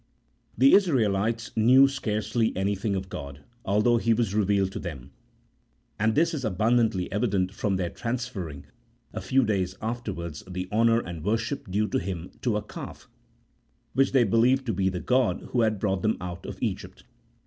The 0.57 0.73
Israelites 0.73 1.51
knew 1.55 1.87
scarcely 1.87 2.57
anything 2.57 2.95
of 2.95 3.07
God, 3.07 3.43
although 3.63 3.97
He 3.97 4.15
was 4.15 4.33
revealed 4.33 4.71
to 4.71 4.79
them; 4.79 5.11
and 5.99 6.15
tins 6.15 6.33
is 6.33 6.43
abundantly 6.43 7.11
evident 7.11 7.51
from 7.53 7.75
their 7.75 7.91
transferring, 7.91 8.65
a 9.13 9.21
few 9.21 9.43
days 9.43 9.75
afterwards, 9.79 10.41
the 10.47 10.67
honour 10.71 11.01
and 11.01 11.23
worship 11.23 11.69
due 11.69 11.87
to 11.89 11.99
Him 11.99 12.31
to 12.41 12.57
a 12.57 12.63
calf, 12.63 13.09
which 13.93 14.11
they 14.11 14.23
believed 14.23 14.65
to 14.65 14.73
be 14.73 14.89
the 14.89 14.99
god 14.99 15.49
who 15.51 15.61
had 15.61 15.77
brought 15.79 16.01
them 16.01 16.17
out 16.19 16.47
of 16.47 16.57
Egypt. 16.63 17.03